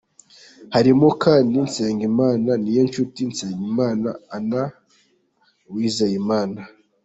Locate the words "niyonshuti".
2.63-3.21